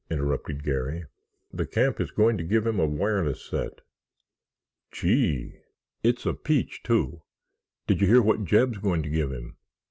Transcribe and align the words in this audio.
interrupted 0.09 0.63
Garry. 0.63 1.05
"The 1.53 1.67
camp 1.67 2.01
is 2.01 2.09
going 2.09 2.35
to 2.39 2.43
give 2.43 2.65
him 2.65 2.79
a 2.79 2.87
wireless 2.87 3.45
set." 3.45 3.81
"Gee!" 4.91 5.59
"It's 6.01 6.25
a 6.25 6.33
peach, 6.33 6.81
too! 6.81 7.21
Did 7.85 8.01
you 8.01 8.07
hear 8.07 8.21
what 8.23 8.43
Jeb's 8.43 8.79
going 8.79 9.03
to 9.03 9.09
give 9.09 9.31
him? 9.31 9.57